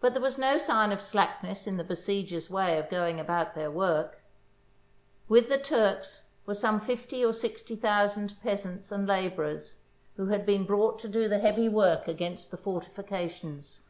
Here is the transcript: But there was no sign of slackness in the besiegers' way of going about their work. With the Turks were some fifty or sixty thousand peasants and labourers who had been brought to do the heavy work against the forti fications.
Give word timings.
But 0.00 0.12
there 0.12 0.22
was 0.22 0.38
no 0.38 0.58
sign 0.58 0.90
of 0.90 1.00
slackness 1.00 1.68
in 1.68 1.76
the 1.76 1.84
besiegers' 1.84 2.50
way 2.50 2.80
of 2.80 2.90
going 2.90 3.20
about 3.20 3.54
their 3.54 3.70
work. 3.70 4.24
With 5.28 5.48
the 5.48 5.56
Turks 5.56 6.22
were 6.46 6.54
some 6.56 6.80
fifty 6.80 7.24
or 7.24 7.32
sixty 7.32 7.76
thousand 7.76 8.42
peasants 8.42 8.90
and 8.90 9.06
labourers 9.06 9.78
who 10.16 10.26
had 10.30 10.46
been 10.46 10.64
brought 10.64 10.98
to 10.98 11.08
do 11.08 11.28
the 11.28 11.38
heavy 11.38 11.68
work 11.68 12.08
against 12.08 12.50
the 12.50 12.56
forti 12.56 12.90
fications. 12.90 13.82